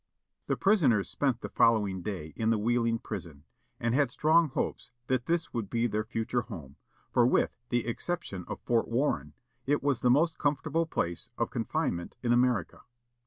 [0.47, 3.43] The prisoners spent the following day in the Wheeling prison,
[3.79, 6.77] and had strong hopes that this would be their future home,
[7.13, 9.33] for with the exception of Fort Warren,
[9.67, 12.81] it was the most comfortable place of confinement in America.